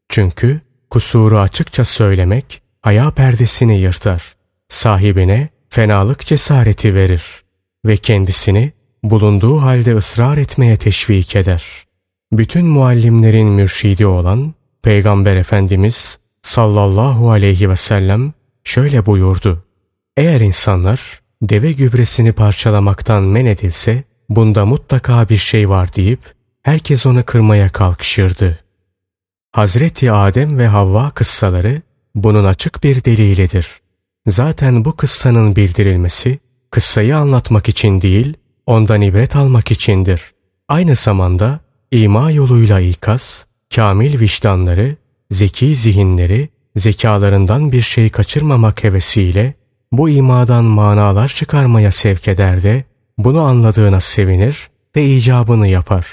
Çünkü 0.09 0.61
kusuru 0.89 1.39
açıkça 1.39 1.85
söylemek 1.85 2.61
haya 2.81 3.11
perdesini 3.11 3.79
yırtar. 3.79 4.35
Sahibine 4.69 5.49
fenalık 5.69 6.25
cesareti 6.25 6.95
verir 6.95 7.23
ve 7.85 7.97
kendisini 7.97 8.71
bulunduğu 9.03 9.61
halde 9.61 9.95
ısrar 9.95 10.37
etmeye 10.37 10.77
teşvik 10.77 11.35
eder. 11.35 11.63
Bütün 12.31 12.65
muallimlerin 12.65 13.47
mürşidi 13.47 14.05
olan 14.05 14.53
Peygamber 14.83 15.35
Efendimiz 15.35 16.17
sallallahu 16.41 17.31
aleyhi 17.31 17.69
ve 17.69 17.75
sellem 17.75 18.33
şöyle 18.63 19.05
buyurdu. 19.05 19.63
Eğer 20.17 20.41
insanlar 20.41 21.21
deve 21.41 21.71
gübresini 21.71 22.31
parçalamaktan 22.31 23.23
men 23.23 23.45
edilse 23.45 24.03
bunda 24.29 24.65
mutlaka 24.65 25.29
bir 25.29 25.37
şey 25.37 25.69
var 25.69 25.95
deyip 25.95 26.36
herkes 26.67 27.05
onu 27.05 27.25
kırmaya 27.25 27.69
kalkışırdı. 27.69 28.59
Hazreti 29.51 30.11
Adem 30.11 30.57
ve 30.57 30.67
Havva 30.67 31.09
kıssaları 31.09 31.81
bunun 32.15 32.45
açık 32.45 32.83
bir 32.83 33.03
delilidir. 33.03 33.67
Zaten 34.27 34.85
bu 34.85 34.95
kıssanın 34.95 35.55
bildirilmesi 35.55 36.39
kıssayı 36.71 37.17
anlatmak 37.17 37.69
için 37.69 38.01
değil, 38.01 38.33
ondan 38.65 39.01
ibret 39.01 39.35
almak 39.35 39.71
içindir. 39.71 40.21
Aynı 40.67 40.95
zamanda 40.95 41.59
ima 41.91 42.31
yoluyla 42.31 42.79
ikaz, 42.79 43.45
kamil 43.75 44.19
vicdanları, 44.19 44.95
zeki 45.31 45.75
zihinleri, 45.75 46.49
zekalarından 46.75 47.71
bir 47.71 47.81
şey 47.81 48.09
kaçırmamak 48.09 48.83
hevesiyle 48.83 49.53
bu 49.91 50.09
imadan 50.09 50.63
manalar 50.63 51.27
çıkarmaya 51.27 51.91
sevk 51.91 52.27
eder 52.27 52.63
de 52.63 52.83
bunu 53.17 53.41
anladığına 53.41 53.99
sevinir 53.99 54.69
ve 54.95 55.05
icabını 55.05 55.67
yapar. 55.67 56.07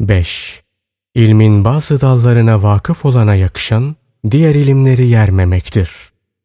5. 0.00 0.62
İlmin 1.14 1.64
bazı 1.64 2.00
dallarına 2.00 2.62
vakıf 2.62 3.04
olana 3.04 3.34
yakışan 3.34 3.96
diğer 4.30 4.54
ilimleri 4.54 5.06
yermemektir. 5.06 5.90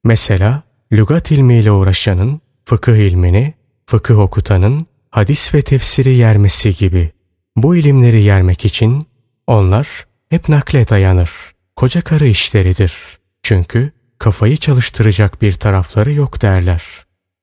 Mesela 0.03 0.63
lügat 0.91 1.31
ilmiyle 1.31 1.72
uğraşanın 1.72 2.41
fıkıh 2.65 2.96
ilmini, 2.96 3.53
fıkıh 3.86 4.20
okutanın 4.20 4.86
hadis 5.10 5.53
ve 5.53 5.62
tefsiri 5.62 6.15
yermesi 6.15 6.75
gibi. 6.75 7.12
Bu 7.55 7.75
ilimleri 7.75 8.22
yermek 8.22 8.65
için 8.65 9.08
onlar 9.48 10.05
hep 10.29 10.50
nakle 10.50 10.88
dayanır. 10.88 11.31
Koca 11.75 12.01
karı 12.01 12.27
işleridir. 12.27 12.93
Çünkü 13.43 13.91
kafayı 14.20 14.58
çalıştıracak 14.58 15.41
bir 15.41 15.53
tarafları 15.53 16.13
yok 16.13 16.41
derler. 16.41 16.84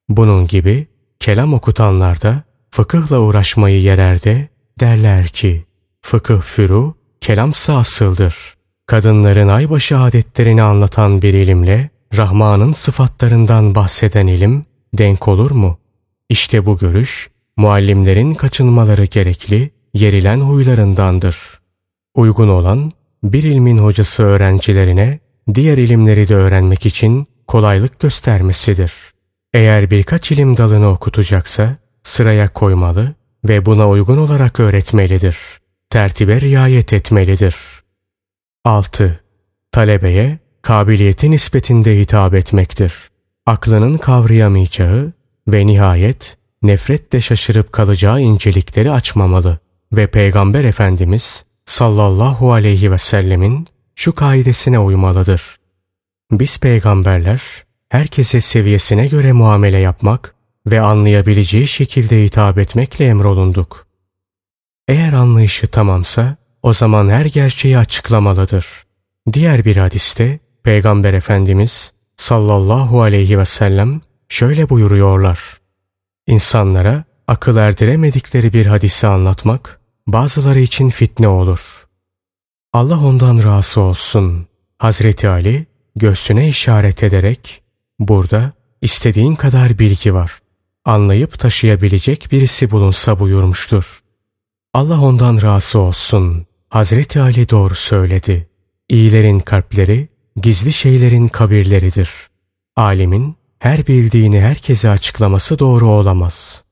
Bunun 0.08 0.46
gibi 0.46 0.86
kelam 1.20 1.54
okutanlar 1.54 2.22
da 2.22 2.42
fıkıhla 2.70 3.20
uğraşmayı 3.20 3.82
yererde 3.82 4.48
derler 4.80 5.28
ki 5.28 5.67
fıkıh 6.08 6.40
furu, 6.40 6.94
kelamsa 7.20 7.76
asıldır. 7.76 8.54
Kadınların 8.86 9.48
aybaşı 9.48 9.98
adetlerini 9.98 10.62
anlatan 10.62 11.22
bir 11.22 11.34
ilimle 11.34 11.90
Rahman'ın 12.16 12.72
sıfatlarından 12.72 13.74
bahseden 13.74 14.26
ilim 14.26 14.64
denk 14.94 15.28
olur 15.28 15.50
mu? 15.50 15.78
İşte 16.28 16.66
bu 16.66 16.78
görüş 16.78 17.30
muallimlerin 17.56 18.34
kaçınmaları 18.34 19.04
gerekli 19.04 19.70
yerilen 19.94 20.40
huylarındandır. 20.40 21.36
Uygun 22.14 22.48
olan 22.48 22.92
bir 23.22 23.42
ilmin 23.42 23.78
hocası 23.78 24.22
öğrencilerine 24.22 25.18
diğer 25.54 25.78
ilimleri 25.78 26.28
de 26.28 26.34
öğrenmek 26.34 26.86
için 26.86 27.26
kolaylık 27.46 28.00
göstermesidir. 28.00 28.92
Eğer 29.54 29.90
birkaç 29.90 30.30
ilim 30.30 30.56
dalını 30.56 30.88
okutacaksa 30.88 31.76
sıraya 32.02 32.48
koymalı 32.48 33.14
ve 33.48 33.66
buna 33.66 33.88
uygun 33.88 34.18
olarak 34.18 34.60
öğretmelidir. 34.60 35.36
Tertibe 35.90 36.40
riayet 36.40 36.92
etmelidir. 36.92 37.57
6. 38.64 39.21
Talebeye 39.73 40.38
kabiliyeti 40.62 41.30
nispetinde 41.30 41.99
hitap 41.99 42.35
etmektir. 42.35 42.95
Aklının 43.47 43.99
kavrayamayacağı 43.99 45.12
ve 45.49 45.66
nihayet 45.66 46.37
nefretle 46.62 47.21
şaşırıp 47.21 47.73
kalacağı 47.73 48.21
incelikleri 48.21 48.90
açmamalı 48.90 49.59
ve 49.92 50.07
Peygamber 50.07 50.64
Efendimiz 50.64 51.45
sallallahu 51.66 52.52
aleyhi 52.52 52.92
ve 52.92 52.99
sellemin 52.99 53.66
şu 53.97 54.14
kaidesine 54.14 54.78
uymalıdır. 54.78 55.57
Biz 56.30 56.59
peygamberler 56.59 57.42
herkese 57.88 58.40
seviyesine 58.40 59.07
göre 59.07 59.33
muamele 59.33 59.78
yapmak 59.78 60.35
ve 60.66 60.80
anlayabileceği 60.80 61.68
şekilde 61.68 62.25
hitap 62.25 62.59
etmekle 62.59 63.07
emrolunduk. 63.07 63.88
Eğer 64.88 65.12
anlayışı 65.12 65.66
tamamsa 65.66 66.37
o 66.62 66.75
zaman 66.75 67.09
her 67.09 67.25
gerçeği 67.25 67.78
açıklamalıdır. 67.78 68.66
Diğer 69.33 69.64
bir 69.64 69.76
hadiste 69.76 70.38
Peygamber 70.62 71.14
Efendimiz 71.14 71.92
sallallahu 72.16 73.02
aleyhi 73.02 73.38
ve 73.38 73.45
sellem 73.45 74.00
şöyle 74.28 74.68
buyuruyorlar. 74.68 75.59
İnsanlara 76.26 77.04
akıl 77.26 77.57
erdiremedikleri 77.57 78.52
bir 78.52 78.66
hadisi 78.66 79.07
anlatmak 79.07 79.80
bazıları 80.07 80.61
için 80.61 80.88
fitne 80.88 81.28
olur. 81.28 81.87
Allah 82.73 83.07
ondan 83.07 83.45
razı 83.45 83.80
olsun. 83.80 84.47
Hazreti 84.78 85.28
Ali 85.28 85.66
göğsüne 85.97 86.49
işaret 86.49 87.02
ederek 87.02 87.62
burada 87.99 88.52
istediğin 88.80 89.35
kadar 89.35 89.78
bilgi 89.78 90.14
var. 90.14 90.38
Anlayıp 90.85 91.38
taşıyabilecek 91.38 92.28
birisi 92.33 92.71
bulunsa 92.71 93.21
buyurmuştur. 93.21 94.02
Allah 94.75 95.00
ondan 95.00 95.42
razı 95.42 95.78
olsun. 95.78 96.46
Hazreti 96.68 97.20
Ali 97.20 97.50
doğru 97.50 97.75
söyledi. 97.75 98.48
İyilerin 98.88 99.38
kalpleri, 99.38 100.08
gizli 100.37 100.72
şeylerin 100.72 101.28
kabirleridir. 101.28 102.10
Alimin 102.76 103.37
her 103.58 103.87
bildiğini 103.87 104.40
herkese 104.40 104.90
açıklaması 104.90 105.58
doğru 105.58 105.88
olamaz. 105.88 106.62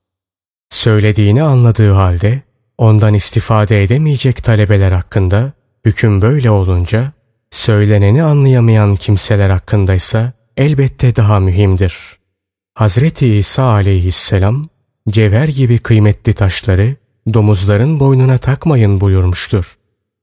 Söylediğini 0.71 1.43
anladığı 1.43 1.93
halde 1.93 2.43
ondan 2.79 3.15
istifade 3.15 3.83
edemeyecek 3.83 4.45
talebeler 4.45 4.93
hakkında 4.93 5.53
hüküm 5.85 6.23
böyle 6.23 6.51
olunca 6.51 7.13
söyleneni 7.51 8.23
anlayamayan 8.23 8.97
kimseler 8.97 9.51
hakkındaysa 9.51 10.33
elbette 10.57 11.17
daha 11.17 11.41
mühimdir. 11.41 11.97
Hazreti 12.75 13.35
İsa 13.35 13.65
aleyhisselam 13.65 14.69
cevher 15.09 15.49
gibi 15.49 15.79
kıymetli 15.79 16.33
taşları 16.35 16.97
domuzların 17.35 18.01
boynuna 18.01 18.39
takmayın 18.39 19.01
buyurmuştur. 19.01 19.77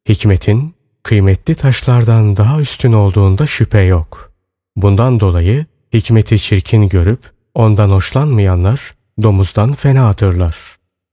Hikmetin 0.10 0.76
kıymetli 1.04 1.56
taşlardan 1.56 2.38
daha 2.38 2.62
üstün 2.62 2.94
olduğunda 2.94 3.48
şüphe 3.48 3.82
yok. 3.82 4.32
Bundan 4.76 5.20
dolayı 5.20 5.66
hikmeti 5.94 6.40
çirkin 6.40 6.90
görüp 6.90 7.20
ondan 7.56 7.90
hoşlanmayanlar 7.90 8.96
domuzdan 9.24 9.74
fenadırlar. 9.74 10.58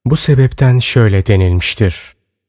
Bu 0.05 0.17
sebepten 0.17 0.79
şöyle 0.79 1.27
denilmiştir. 1.27 1.97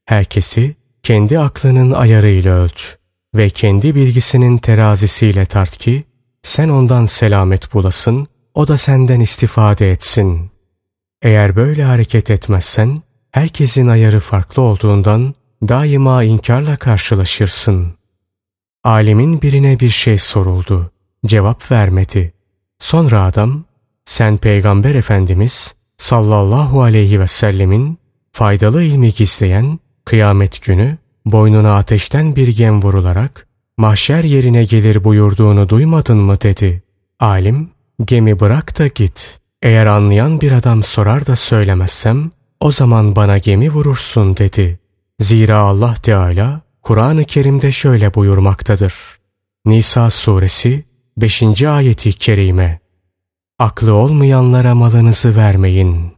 Herkesi 0.06 0.76
kendi 1.04 1.40
aklının 1.40 1.92
ayarıyla 1.92 2.56
ölç 2.56 2.98
ve 3.36 3.50
kendi 3.50 3.96
bilgisinin 3.96 4.58
terazisiyle 4.58 5.46
tart 5.46 5.78
ki 5.78 6.04
sen 6.44 6.70
ondan 6.70 7.06
selamet 7.06 7.74
bulasın, 7.74 8.28
o 8.54 8.68
da 8.68 8.78
senden 8.78 9.20
istifade 9.20 9.92
etsin. 9.92 10.52
Eğer 11.22 11.56
böyle 11.56 11.84
hareket 11.84 12.30
etmezsen 12.30 12.98
herkesin 13.32 13.88
ayarı 13.88 14.20
farklı 14.20 14.62
olduğundan 14.62 15.34
daima 15.68 16.24
inkarla 16.24 16.78
karşılaşırsın. 16.78 17.94
Alimin 18.84 19.42
birine 19.42 19.80
bir 19.80 19.90
şey 19.90 20.18
soruldu. 20.18 20.92
Cevap 21.26 21.72
vermedi. 21.72 22.34
Sonra 22.80 23.24
adam, 23.24 23.64
sen 24.06 24.38
Peygamber 24.38 24.96
Efendimiz 24.96 25.74
sallallahu 25.98 26.82
aleyhi 26.82 27.20
ve 27.20 27.28
sellemin 27.28 27.98
faydalı 28.32 28.84
ilmi 28.84 29.14
gizleyen 29.14 29.80
kıyamet 30.06 30.66
günü 30.66 30.98
boynuna 31.26 31.76
ateşten 31.76 32.36
bir 32.36 32.48
gem 32.48 32.82
vurularak 32.82 33.48
mahşer 33.78 34.24
yerine 34.24 34.64
gelir 34.66 35.04
buyurduğunu 35.04 35.70
duymadın 35.70 36.18
mı 36.18 36.42
dedi. 36.42 36.84
Alim, 37.20 37.70
gemi 38.06 38.40
bırak 38.40 38.80
da 38.80 38.88
git. 38.88 39.40
Eğer 39.62 39.86
anlayan 39.86 40.42
bir 40.42 40.51
adam 40.51 40.84
sorar 40.84 41.27
da 41.27 41.36
söylemezsem 41.36 42.32
o 42.62 42.72
zaman 42.72 43.16
bana 43.16 43.38
gemi 43.38 43.70
vurursun 43.70 44.38
dedi. 44.38 44.80
Zira 45.20 45.58
Allah 45.58 45.96
Teala 46.04 46.62
Kur'an-ı 46.82 47.24
Kerim'de 47.24 47.72
şöyle 47.72 48.14
buyurmaktadır. 48.14 48.94
Nisa 49.66 50.10
suresi 50.10 50.86
5. 51.18 51.64
ayeti 51.64 52.14
kerime. 52.14 52.80
Aklı 53.60 53.94
olmayanlara 53.94 54.76
malınızı 54.76 55.36
vermeyin. 55.36 56.14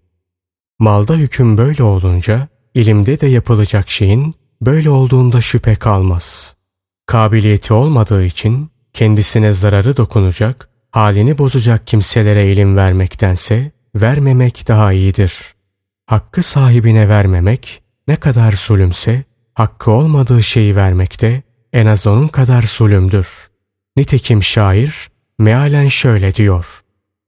Malda 0.80 1.16
hüküm 1.16 1.58
böyle 1.58 1.84
olunca 1.84 2.48
ilimde 2.74 3.20
de 3.20 3.28
yapılacak 3.28 3.90
şeyin 3.90 4.34
böyle 4.62 4.90
olduğunda 4.90 5.42
şüphe 5.42 5.76
kalmaz. 5.76 6.56
Kabiliyeti 7.06 7.74
olmadığı 7.74 8.26
için 8.26 8.70
kendisine 8.94 9.54
zararı 9.54 9.98
dokunacak, 9.98 10.70
halini 10.92 11.38
bozacak 11.38 11.88
kimselere 11.88 12.52
ilim 12.52 12.78
vermektense 12.78 13.72
vermemek 13.96 14.68
daha 14.68 14.94
iyidir. 14.94 15.53
Hakkı 16.06 16.44
sahibine 16.44 17.10
vermemek 17.10 17.82
ne 18.08 18.16
kadar 18.16 18.52
zulümse 18.52 19.24
hakkı 19.54 19.92
olmadığı 19.92 20.44
şeyi 20.44 20.76
vermekte 20.76 21.44
en 21.74 21.86
az 21.86 22.08
onun 22.08 22.28
kadar 22.28 22.62
zulümdür. 22.62 23.28
Nitekim 23.98 24.44
şair 24.44 25.10
mealen 25.39 25.88
şöyle 25.88 26.36
diyor. 26.36 26.66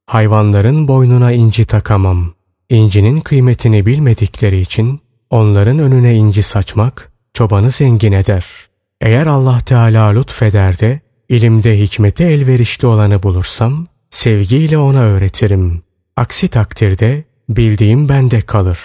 Hayvanların 0.07 0.87
boynuna 0.87 1.31
inci 1.31 1.65
takamam. 1.65 2.33
İncinin 2.69 3.21
kıymetini 3.21 3.85
bilmedikleri 3.85 4.59
için 4.59 4.99
onların 5.29 5.79
önüne 5.79 6.15
inci 6.15 6.43
saçmak 6.43 7.11
çobanı 7.33 7.69
zengin 7.69 8.11
eder. 8.11 8.45
Eğer 9.01 9.27
Allah 9.27 9.59
Teala 9.59 10.07
lütfeder 10.07 10.79
de 10.79 10.99
ilimde 11.29 11.79
hikmete 11.79 12.23
elverişli 12.23 12.87
olanı 12.87 13.23
bulursam 13.23 13.85
sevgiyle 14.09 14.77
ona 14.77 15.01
öğretirim. 15.01 15.81
Aksi 16.15 16.47
takdirde 16.47 17.23
bildiğim 17.49 18.09
bende 18.09 18.41
kalır. 18.41 18.79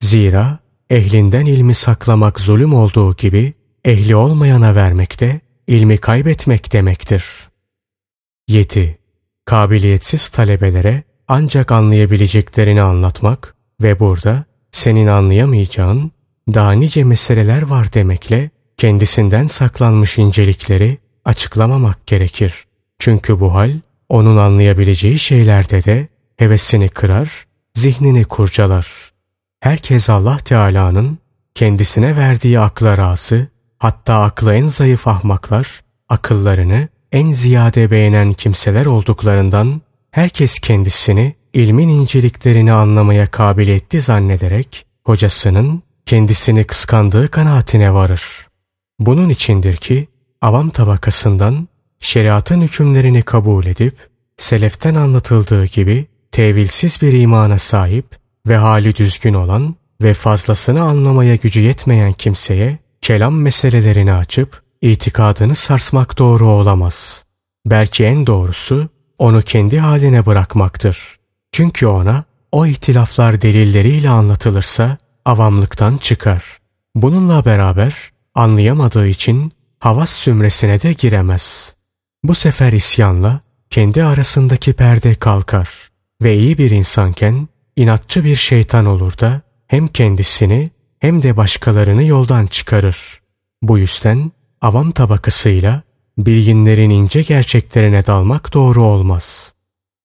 Zira 0.00 0.58
ehlinden 0.90 1.46
ilmi 1.46 1.74
saklamak 1.74 2.40
zulüm 2.40 2.74
olduğu 2.74 3.16
gibi 3.16 3.54
ehli 3.84 4.16
olmayana 4.16 4.74
vermek 4.74 5.20
de 5.20 5.40
ilmi 5.66 5.98
kaybetmek 5.98 6.72
demektir. 6.72 7.24
7. 8.48 8.98
Kabiliyetsiz 9.44 10.28
talebelere 10.28 11.02
ancak 11.28 11.72
anlayabileceklerini 11.72 12.82
anlatmak 12.82 13.54
ve 13.82 14.00
burada 14.00 14.44
senin 14.70 15.06
anlayamayacağın 15.06 16.12
daha 16.54 16.72
nice 16.72 17.04
meseleler 17.04 17.62
var 17.62 17.92
demekle 17.92 18.50
kendisinden 18.76 19.46
saklanmış 19.46 20.18
incelikleri 20.18 20.98
açıklamamak 21.24 22.06
gerekir. 22.06 22.64
Çünkü 22.98 23.40
bu 23.40 23.54
hal 23.54 23.80
onun 24.08 24.36
anlayabileceği 24.36 25.18
şeylerde 25.18 25.84
de 25.84 26.08
hevesini 26.36 26.88
kırar, 26.88 27.46
zihnini 27.76 28.24
kurcalar. 28.24 28.86
Herkes 29.60 30.10
Allah 30.10 30.36
Teala'nın 30.36 31.18
kendisine 31.54 32.16
verdiği 32.16 32.60
akla 32.60 32.98
razı, 32.98 33.48
hatta 33.78 34.22
aklı 34.22 34.54
en 34.54 34.66
zayıf 34.66 35.08
ahmaklar, 35.08 35.80
akıllarını 36.08 36.88
en 37.12 37.30
ziyade 37.30 37.90
beğenen 37.90 38.32
kimseler 38.32 38.86
olduklarından 38.86 39.82
herkes 40.10 40.58
kendisini 40.58 41.34
ilmin 41.52 41.88
inceliklerini 41.88 42.72
anlamaya 42.72 43.26
kabiliyetli 43.26 44.00
zannederek 44.00 44.86
hocasının 45.04 45.82
kendisini 46.06 46.64
kıskandığı 46.64 47.30
kanaatine 47.30 47.94
varır. 47.94 48.46
Bunun 48.98 49.28
içindir 49.28 49.76
ki 49.76 50.08
avam 50.40 50.70
tabakasından 50.70 51.68
şeriatın 52.00 52.60
hükümlerini 52.60 53.22
kabul 53.22 53.66
edip 53.66 53.94
seleften 54.36 54.94
anlatıldığı 54.94 55.64
gibi 55.64 56.06
tevilsiz 56.36 57.02
bir 57.02 57.12
imana 57.12 57.58
sahip 57.58 58.06
ve 58.46 58.56
hali 58.56 58.96
düzgün 58.96 59.34
olan 59.34 59.74
ve 60.02 60.14
fazlasını 60.14 60.82
anlamaya 60.82 61.36
gücü 61.36 61.60
yetmeyen 61.60 62.12
kimseye 62.12 62.78
kelam 63.00 63.40
meselelerini 63.40 64.12
açıp 64.12 64.62
itikadını 64.80 65.54
sarsmak 65.54 66.18
doğru 66.18 66.48
olamaz. 66.48 67.24
Belki 67.66 68.04
en 68.04 68.26
doğrusu 68.26 68.88
onu 69.18 69.42
kendi 69.42 69.78
haline 69.78 70.26
bırakmaktır. 70.26 71.16
Çünkü 71.52 71.86
ona 71.86 72.24
o 72.52 72.66
ihtilaflar 72.66 73.40
delilleriyle 73.40 74.10
anlatılırsa 74.10 74.96
avamlıktan 75.24 75.96
çıkar. 75.96 76.58
Bununla 76.94 77.44
beraber 77.44 77.94
anlayamadığı 78.34 79.06
için 79.06 79.52
havas 79.78 80.10
sümresine 80.10 80.82
de 80.82 80.92
giremez. 80.92 81.74
Bu 82.24 82.34
sefer 82.34 82.72
isyanla 82.72 83.40
kendi 83.70 84.04
arasındaki 84.04 84.72
perde 84.72 85.14
kalkar 85.14 85.95
ve 86.22 86.36
iyi 86.38 86.58
bir 86.58 86.70
insanken 86.70 87.48
inatçı 87.76 88.24
bir 88.24 88.36
şeytan 88.36 88.86
olur 88.86 89.18
da 89.18 89.40
hem 89.66 89.88
kendisini 89.88 90.70
hem 91.00 91.22
de 91.22 91.36
başkalarını 91.36 92.04
yoldan 92.04 92.46
çıkarır. 92.46 93.20
Bu 93.62 93.78
yüzden 93.78 94.32
avam 94.60 94.90
tabakasıyla 94.90 95.82
bilginlerin 96.18 96.90
ince 96.90 97.22
gerçeklerine 97.22 98.06
dalmak 98.06 98.54
doğru 98.54 98.84
olmaz. 98.84 99.52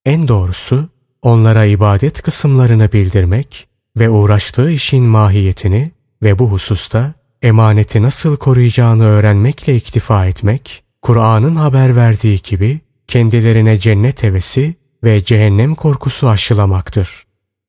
En 0.06 0.28
doğrusu 0.28 0.90
onlara 1.22 1.66
ibadet 1.66 2.22
kısımlarını 2.22 2.92
bildirmek 2.92 3.68
ve 3.98 4.10
uğraştığı 4.10 4.72
işin 4.72 5.04
mahiyetini 5.04 5.92
ve 6.24 6.40
bu 6.40 6.52
hususta 6.52 7.14
emaneti 7.42 8.02
nasıl 8.02 8.38
koruyacağını 8.38 9.06
öğrenmekle 9.06 9.76
iktifa 9.76 10.26
etmek, 10.26 10.84
Kur'an'ın 11.02 11.56
haber 11.56 11.96
verdiği 11.96 12.42
gibi 12.42 12.80
kendilerine 13.08 13.78
cennet 13.78 14.24
hevesi 14.24 14.76
ve 15.04 15.24
cehennem 15.24 15.76
korkusu 15.76 16.30
aşılamaktır. 16.30 17.24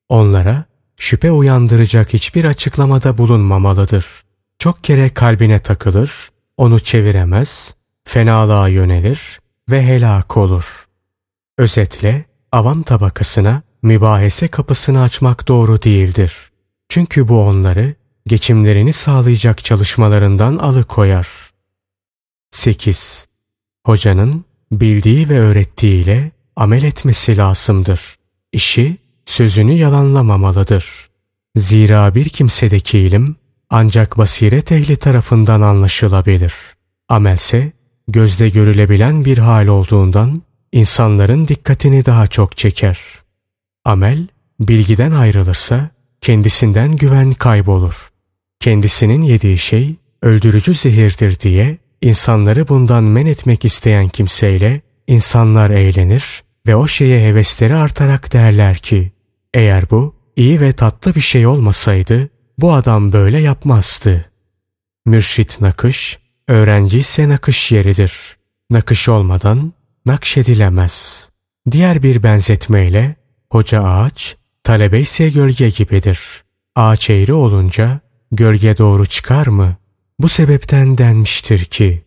Onlara 0.08 0.64
şüphe 0.96 1.30
uyandıracak 1.30 2.12
hiçbir 2.12 2.44
açıklamada 2.44 3.18
bulunmamalıdır. 3.18 4.06
Çok 4.58 4.84
kere 4.84 5.14
kalbine 5.14 5.58
takılır, 5.58 6.30
onu 6.56 6.80
çeviremez, 6.80 7.74
fenalığa 8.04 8.68
yönelir 8.68 9.40
ve 9.70 9.86
helak 9.86 10.36
olur. 10.36 10.86
Özetle 11.58 12.24
avam 12.52 12.82
tabakasına 12.82 13.62
mübahese 13.82 14.48
kapısını 14.48 15.02
açmak 15.02 15.48
doğru 15.48 15.82
değildir. 15.82 16.50
Çünkü 16.88 17.28
bu 17.28 17.42
onları 17.42 17.94
geçimlerini 18.26 18.92
sağlayacak 18.92 19.64
çalışmalarından 19.64 20.58
alıkoyar. 20.58 21.28
8. 22.50 23.26
Hocanın 23.86 24.44
bildiği 24.72 25.28
ve 25.28 25.40
öğrettiğiyle 25.40 26.32
amel 26.56 26.82
etmesi 26.82 27.36
lazımdır. 27.36 28.00
İşi, 28.52 28.96
sözünü 29.26 29.72
yalanlamamalıdır. 29.72 31.08
Zira 31.56 32.14
bir 32.14 32.28
kimsedeki 32.28 32.98
ilim 32.98 33.36
ancak 33.70 34.18
basiret 34.18 34.72
ehli 34.72 34.96
tarafından 34.96 35.60
anlaşılabilir. 35.60 36.54
Amelse, 37.08 37.72
gözde 38.08 38.48
görülebilen 38.48 39.24
bir 39.24 39.38
hal 39.38 39.66
olduğundan 39.66 40.42
insanların 40.72 41.48
dikkatini 41.48 42.06
daha 42.06 42.26
çok 42.26 42.56
çeker. 42.56 43.00
Amel, 43.84 44.26
bilgiden 44.60 45.12
ayrılırsa 45.12 45.90
kendisinden 46.20 46.96
güven 46.96 47.32
kaybolur. 47.32 48.12
Kendisinin 48.60 49.22
yediği 49.22 49.58
şey 49.58 49.94
öldürücü 50.22 50.74
zehirdir 50.74 51.40
diye 51.40 51.78
insanları 52.02 52.68
bundan 52.68 53.04
men 53.04 53.26
etmek 53.26 53.64
isteyen 53.64 54.08
kimseyle 54.08 54.80
insanlar 55.06 55.70
eğlenir 55.70 56.42
ve 56.66 56.76
o 56.76 56.86
şeye 56.86 57.28
hevesleri 57.28 57.76
artarak 57.76 58.32
derler 58.32 58.76
ki 58.76 59.12
eğer 59.54 59.90
bu 59.90 60.14
iyi 60.36 60.60
ve 60.60 60.72
tatlı 60.72 61.14
bir 61.14 61.20
şey 61.20 61.46
olmasaydı 61.46 62.28
bu 62.58 62.72
adam 62.72 63.12
böyle 63.12 63.40
yapmazdı. 63.40 64.24
Mürşit 65.06 65.60
nakış, 65.60 66.18
öğrenci 66.48 66.98
ise 66.98 67.28
nakış 67.28 67.72
yeridir. 67.72 68.36
Nakış 68.70 69.08
olmadan 69.08 69.72
nakşedilemez. 70.06 71.28
Diğer 71.70 72.02
bir 72.02 72.22
benzetmeyle 72.22 73.16
hoca 73.50 73.82
ağaç, 73.82 74.36
talebe 74.64 75.00
ise 75.00 75.30
gölge 75.30 75.70
gibidir. 75.70 76.20
Ağaç 76.76 77.10
eğri 77.10 77.32
olunca 77.32 78.00
gölge 78.32 78.78
doğru 78.78 79.06
çıkar 79.06 79.46
mı? 79.46 79.76
Bu 80.18 80.28
sebepten 80.28 80.98
denmiştir 80.98 81.64
ki, 81.64 82.04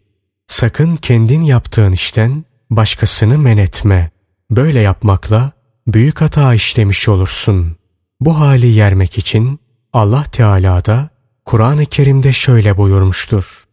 sakın 0.47 0.95
kendin 0.95 1.41
yaptığın 1.41 1.91
işten 1.91 2.45
başkasını 2.69 3.37
men 3.37 3.57
etme. 3.57 4.11
Böyle 4.51 4.79
yapmakla 4.79 5.51
büyük 5.87 6.21
hata 6.21 6.53
işlemiş 6.53 7.09
olursun. 7.09 7.75
Bu 8.19 8.39
hali 8.39 8.67
yermek 8.67 9.17
için 9.17 9.59
Allah 9.93 10.23
Teala 10.23 10.85
da 10.85 11.09
Kur'an-ı 11.45 11.85
Kerim'de 11.85 12.33
şöyle 12.33 12.77
buyurmuştur. 12.77 13.65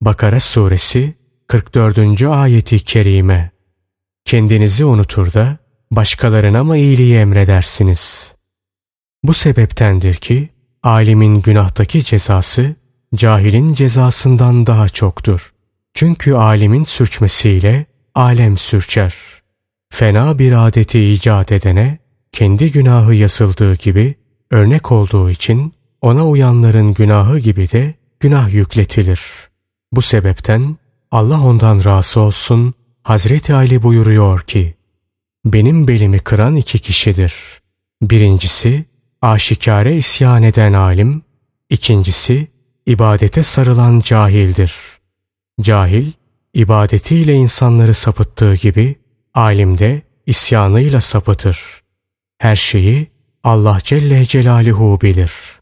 Bakara 0.00 0.40
suresi 0.40 1.14
44. 1.46 2.22
ayeti 2.22 2.78
kerime. 2.78 3.50
Kendinizi 4.24 4.84
unutur 4.84 5.32
da 5.32 5.58
başkalarına 5.90 6.64
mı 6.64 6.76
iyiliği 6.76 7.16
emredersiniz? 7.16 8.32
Bu 9.22 9.34
sebeptendir 9.34 10.14
ki 10.14 10.48
alimin 10.82 11.42
günahtaki 11.42 12.04
cezası 12.04 12.74
cahilin 13.14 13.72
cezasından 13.72 14.66
daha 14.66 14.88
çoktur. 14.88 15.52
Çünkü 15.94 16.34
alimin 16.34 16.84
sürçmesiyle 16.84 17.86
alem 18.18 18.58
sürçer. 18.58 19.14
Fena 19.90 20.38
bir 20.38 20.66
adeti 20.66 21.00
icat 21.04 21.52
edene 21.52 21.98
kendi 22.32 22.72
günahı 22.72 23.14
yazıldığı 23.14 23.74
gibi 23.74 24.14
örnek 24.50 24.92
olduğu 24.92 25.30
için 25.30 25.72
ona 26.00 26.28
uyanların 26.28 26.94
günahı 26.94 27.38
gibi 27.38 27.70
de 27.70 27.94
günah 28.20 28.52
yükletilir. 28.52 29.20
Bu 29.92 30.02
sebepten 30.02 30.76
Allah 31.10 31.40
ondan 31.40 31.84
razı 31.84 32.20
olsun 32.20 32.74
Hazreti 33.02 33.54
Ali 33.54 33.82
buyuruyor 33.82 34.40
ki 34.40 34.74
benim 35.44 35.88
belimi 35.88 36.18
kıran 36.18 36.56
iki 36.56 36.78
kişidir. 36.78 37.34
Birincisi 38.02 38.84
aşikare 39.22 39.96
isyan 39.96 40.42
eden 40.42 40.72
alim, 40.72 41.22
ikincisi 41.70 42.48
ibadete 42.86 43.42
sarılan 43.42 44.00
cahildir. 44.00 44.74
Cahil, 45.60 46.12
ibadetiyle 46.54 47.34
insanları 47.34 47.94
sapıttığı 47.94 48.54
gibi, 48.54 48.96
alim 49.34 49.78
de 49.78 50.02
isyanıyla 50.26 51.00
sapıtır. 51.00 51.82
Her 52.38 52.56
şeyi 52.56 53.10
Allah 53.44 53.78
Celle 53.84 54.24
Celaluhu 54.24 55.00
bilir.'' 55.00 55.57